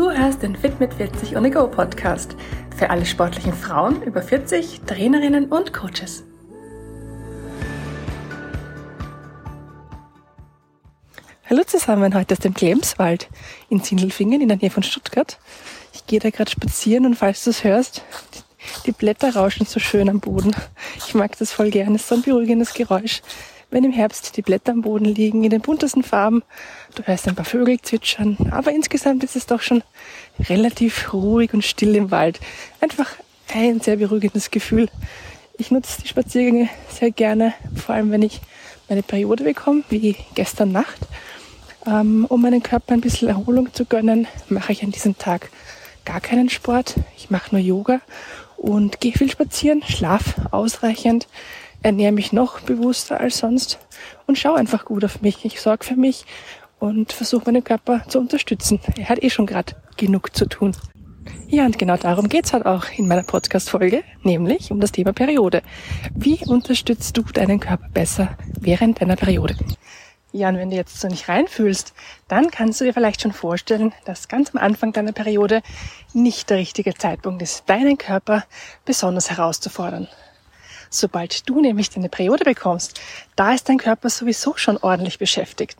[0.00, 2.34] Du hörst den Fit mit 40 on the Go Podcast
[2.74, 6.24] für alle sportlichen Frauen über 40, Trainerinnen und Coaches.
[11.50, 13.28] Hallo zusammen, heute aus dem Klemswald
[13.68, 15.38] in Zindelfingen in der Nähe von Stuttgart.
[15.92, 18.02] Ich gehe da gerade spazieren und falls du es hörst,
[18.86, 20.56] die Blätter rauschen so schön am Boden.
[20.96, 23.20] Ich mag das voll gerne, es ist so ein beruhigendes Geräusch
[23.70, 26.42] wenn im Herbst die Blätter am Boden liegen, in den buntesten Farben.
[26.94, 29.82] Du hörst ein paar Vögel zwitschern, aber insgesamt ist es doch schon
[30.48, 32.40] relativ ruhig und still im Wald.
[32.80, 33.10] Einfach
[33.54, 34.88] ein sehr beruhigendes Gefühl.
[35.58, 38.40] Ich nutze die Spaziergänge sehr gerne, vor allem wenn ich
[38.88, 40.98] meine Periode bekomme, wie gestern Nacht.
[41.86, 45.50] Ähm, um meinem Körper ein bisschen Erholung zu gönnen, mache ich an diesem Tag
[46.04, 46.96] gar keinen Sport.
[47.16, 48.00] Ich mache nur Yoga
[48.56, 51.28] und gehe viel spazieren, schlaf ausreichend,
[51.82, 53.78] ernähre mich noch bewusster als sonst
[54.26, 55.44] und schaue einfach gut auf mich.
[55.44, 56.24] Ich sorge für mich
[56.78, 58.80] und versuche meinen Körper zu unterstützen.
[58.96, 60.76] Er hat eh schon gerade genug zu tun.
[61.48, 65.62] Ja, und genau darum geht's halt auch in meiner Podcast-Folge, nämlich um das Thema Periode.
[66.14, 69.56] Wie unterstützt du deinen Körper besser während deiner Periode?
[70.32, 71.92] Ja, und wenn du jetzt so nicht reinfühlst,
[72.28, 75.60] dann kannst du dir vielleicht schon vorstellen, dass ganz am Anfang deiner Periode
[76.14, 78.44] nicht der richtige Zeitpunkt ist, deinen Körper
[78.84, 80.06] besonders herauszufordern.
[80.92, 83.00] Sobald du nämlich deine Periode bekommst,
[83.36, 85.78] da ist dein Körper sowieso schon ordentlich beschäftigt.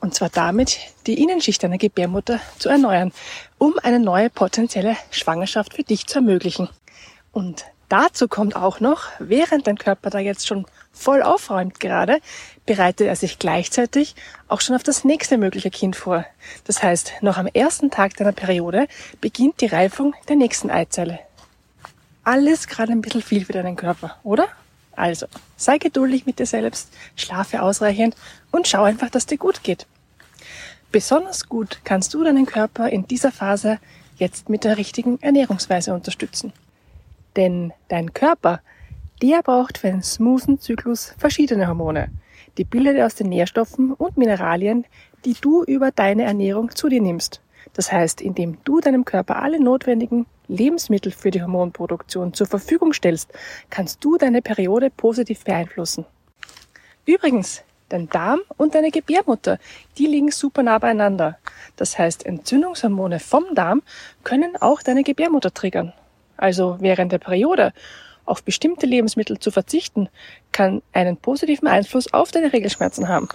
[0.00, 3.12] Und zwar damit, die Innenschicht deiner Gebärmutter zu erneuern,
[3.58, 6.68] um eine neue potenzielle Schwangerschaft für dich zu ermöglichen.
[7.30, 12.18] Und dazu kommt auch noch, während dein Körper da jetzt schon voll aufräumt gerade,
[12.66, 14.16] bereitet er sich gleichzeitig
[14.48, 16.26] auch schon auf das nächste mögliche Kind vor.
[16.64, 18.88] Das heißt, noch am ersten Tag deiner Periode
[19.20, 21.20] beginnt die Reifung der nächsten Eizelle
[22.24, 24.48] alles gerade ein bisschen viel für deinen Körper, oder?
[24.94, 28.14] Also, sei geduldig mit dir selbst, schlafe ausreichend
[28.50, 29.86] und schau einfach, dass dir gut geht.
[30.90, 33.78] Besonders gut kannst du deinen Körper in dieser Phase
[34.16, 36.52] jetzt mit der richtigen Ernährungsweise unterstützen.
[37.36, 38.60] Denn dein Körper,
[39.22, 42.10] der braucht für einen smoothen Zyklus verschiedene Hormone.
[42.58, 44.84] Die bildet er aus den Nährstoffen und Mineralien,
[45.24, 47.40] die du über deine Ernährung zu dir nimmst.
[47.72, 53.32] Das heißt, indem du deinem Körper alle notwendigen Lebensmittel für die Hormonproduktion zur Verfügung stellst,
[53.70, 56.04] kannst du deine Periode positiv beeinflussen.
[57.04, 59.58] Übrigens, dein Darm und deine Gebärmutter,
[59.98, 61.38] die liegen super nah beieinander.
[61.76, 63.82] Das heißt, Entzündungshormone vom Darm
[64.24, 65.92] können auch deine Gebärmutter triggern.
[66.36, 67.72] Also während der Periode
[68.24, 70.08] auf bestimmte Lebensmittel zu verzichten,
[70.52, 73.28] kann einen positiven Einfluss auf deine Regelschmerzen haben.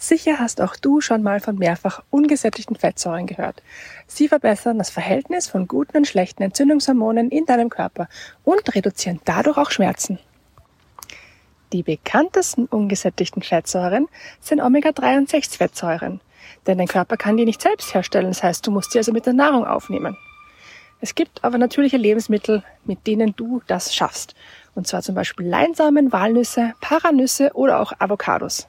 [0.00, 3.64] Sicher hast auch du schon mal von mehrfach ungesättigten Fettsäuren gehört.
[4.06, 8.08] Sie verbessern das Verhältnis von guten und schlechten Entzündungshormonen in deinem Körper
[8.44, 10.20] und reduzieren dadurch auch Schmerzen.
[11.72, 14.06] Die bekanntesten ungesättigten Fettsäuren
[14.40, 16.20] sind Omega-3 und 6 Fettsäuren,
[16.68, 19.26] denn dein Körper kann die nicht selbst herstellen, das heißt, du musst sie also mit
[19.26, 20.16] der Nahrung aufnehmen.
[21.00, 24.36] Es gibt aber natürliche Lebensmittel, mit denen du das schaffst,
[24.76, 28.68] und zwar zum Beispiel Leinsamen, Walnüsse, Paranüsse oder auch Avocados.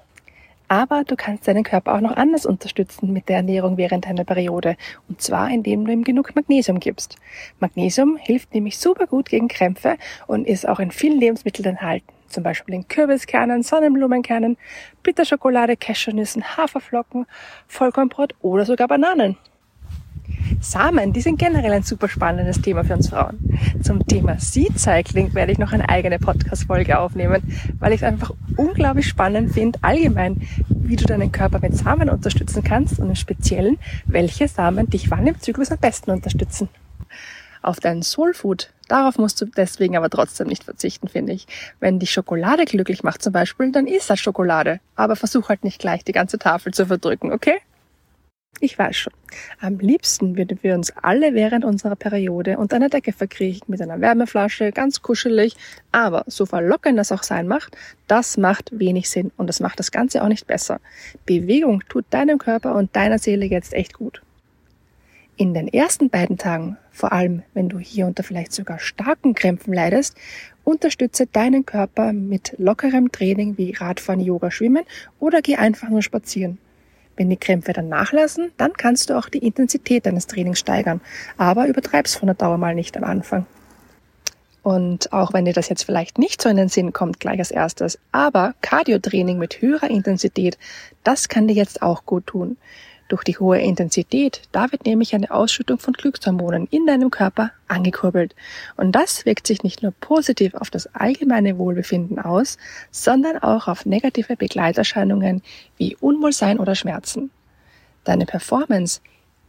[0.70, 4.78] Aber du kannst deinen Körper auch noch anders unterstützen mit der Ernährung während deiner Periode.
[5.08, 7.18] Und zwar, indem du ihm genug Magnesium gibst.
[7.60, 9.98] Magnesium hilft nämlich super gut gegen Krämpfe
[10.28, 12.08] und ist auch in vielen Lebensmitteln enthalten.
[12.28, 14.58] Zum Beispiel in Kürbiskernen, Sonnenblumenkernen,
[15.02, 17.26] Bitterschokolade, Cashewnüssen, Haferflocken,
[17.68, 19.38] Vollkornbrot oder sogar Bananen.
[20.62, 23.38] Samen, die sind generell ein super spannendes Thema für uns Frauen.
[23.82, 27.42] Zum Thema Seed Cycling werde ich noch eine eigene Podcast-Folge aufnehmen,
[27.80, 32.64] weil ich es einfach unglaublich spannend finde, allgemein, wie du deinen Körper mit Samen unterstützen
[32.64, 36.70] kannst und im Speziellen, welche Samen dich wann im Zyklus am besten unterstützen.
[37.62, 41.46] Auf deinen Soulfood, darauf musst du deswegen aber trotzdem nicht verzichten, finde ich.
[41.80, 44.80] Wenn dich Schokolade glücklich macht zum Beispiel, dann isst das Schokolade.
[44.96, 47.58] Aber versuch halt nicht gleich die ganze Tafel zu verdrücken, okay?
[48.62, 49.14] Ich weiß schon.
[49.62, 54.02] Am liebsten würden wir uns alle während unserer Periode unter einer Decke verkriechen mit einer
[54.02, 55.56] Wärmeflasche, ganz kuschelig.
[55.94, 57.78] Aber so verlockend das auch sein macht,
[58.08, 60.82] das macht wenig Sinn und das macht das Ganze auch nicht besser.
[61.26, 64.22] Bewegung tut deinem Körper und deiner Seele jetzt echt gut.
[65.38, 69.74] In den ersten beiden Tagen, vor allem wenn du hier unter vielleicht sogar starken Krämpfen
[69.74, 70.18] leidest,
[70.66, 74.84] unterstütze deinen Körper mit lockerem Training wie Radfahren, Yoga, Schwimmen
[75.18, 76.58] oder geh einfach nur spazieren.
[77.20, 81.02] Wenn die Krämpfe dann nachlassen, dann kannst du auch die Intensität deines Trainings steigern.
[81.36, 83.46] Aber übertreib's von der Dauer mal nicht am Anfang.
[84.64, 87.52] Und auch wenn dir das jetzt vielleicht nicht so in den Sinn kommt, gleich als
[87.52, 90.58] erstes, aber Cardio-Training mit höherer Intensität,
[91.04, 92.56] das kann dir jetzt auch gut tun.
[93.10, 98.36] Durch die hohe Intensität, da wird nämlich eine Ausschüttung von Glückshormonen in deinem Körper angekurbelt.
[98.78, 102.58] Und das wirkt sich nicht nur positiv auf das allgemeine Wohlbefinden aus,
[102.92, 105.42] sondern auch auf negative Begleiterscheinungen
[105.78, 107.32] wie Unwohlsein oder Schmerzen.
[108.04, 109.02] Deine Performance,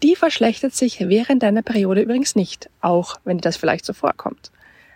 [0.02, 4.50] Die verschlechtert sich während deiner Periode übrigens nicht, auch wenn dir das vielleicht so vorkommt.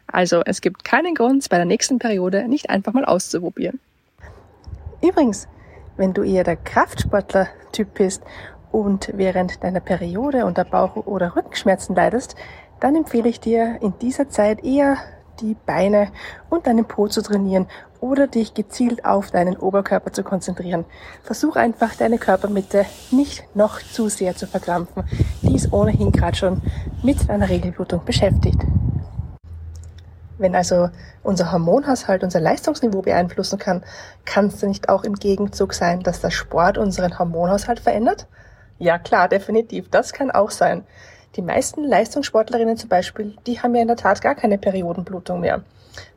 [0.07, 3.81] Also es gibt keinen Grund, bei der nächsten Periode nicht einfach mal auszuprobieren.
[5.03, 5.47] Übrigens,
[5.97, 8.23] wenn du eher der Kraftsportler-Typ bist
[8.73, 12.37] und während deiner Periode unter Bauch- oder Rückenschmerzen leidest,
[12.81, 14.97] dann empfehle ich dir in dieser Zeit eher
[15.41, 16.09] die Beine
[16.51, 17.67] und deinen Po zu trainieren
[18.01, 20.85] oder dich gezielt auf deinen Oberkörper zu konzentrieren.
[21.23, 25.05] Versuch einfach deine Körpermitte nicht noch zu sehr zu verkrampfen.
[25.43, 26.63] Die ist ohnehin gerade schon
[27.03, 28.61] mit deiner Regelblutung beschäftigt.
[30.37, 30.91] Wenn also
[31.23, 33.85] unser Hormonhaushalt unser Leistungsniveau beeinflussen kann,
[34.25, 38.27] kann es nicht auch im Gegenzug sein, dass der Sport unseren Hormonhaushalt verändert?
[38.79, 40.85] Ja klar, definitiv, das kann auch sein.
[41.37, 45.63] Die meisten Leistungssportlerinnen zum Beispiel, die haben ja in der Tat gar keine Periodenblutung mehr.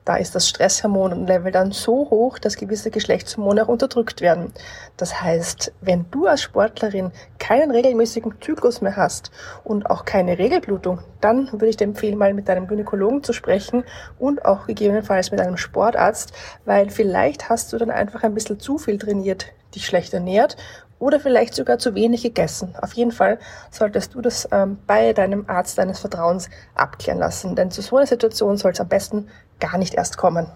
[0.07, 4.53] Da ist das Stresshormonlevel dann so hoch, dass gewisse Geschlechtshormone auch unterdrückt werden.
[4.95, 9.31] Das heißt, wenn du als Sportlerin keinen regelmäßigen Zyklus mehr hast
[9.65, 13.83] und auch keine Regelblutung, dann würde ich dir empfehlen, mal mit deinem Gynäkologen zu sprechen
[14.18, 16.31] und auch gegebenenfalls mit einem Sportarzt,
[16.63, 20.56] weil vielleicht hast du dann einfach ein bisschen zu viel trainiert, dich schlecht ernährt
[20.99, 22.75] oder vielleicht sogar zu wenig gegessen.
[22.81, 23.39] Auf jeden Fall
[23.71, 28.07] solltest du das ähm, bei deinem Arzt deines Vertrauens abklären lassen, denn zu so einer
[28.07, 29.27] Situation soll es am besten
[29.59, 30.47] gar nicht erst kommen.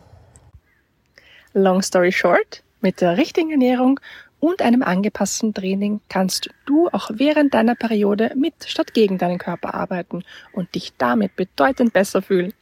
[1.54, 4.00] Long story short, mit der richtigen Ernährung
[4.40, 9.76] und einem angepassten Training kannst du auch während deiner Periode mit statt gegen deinen Körper
[9.76, 10.24] arbeiten
[10.54, 12.54] und dich damit bedeutend besser fühlen.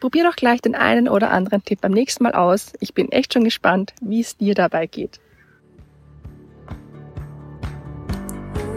[0.00, 2.72] Probier doch gleich den einen oder anderen Tipp beim nächsten Mal aus.
[2.80, 5.20] Ich bin echt schon gespannt, wie es dir dabei geht.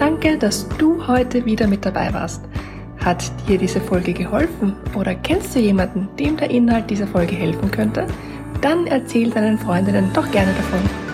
[0.02, 2.42] Danke, dass du heute wieder mit dabei warst.
[3.06, 7.70] Hat dir diese Folge geholfen oder kennst du jemanden, dem der Inhalt dieser Folge helfen
[7.70, 8.08] könnte?
[8.62, 11.11] Dann erzähl deinen Freundinnen doch gerne davon.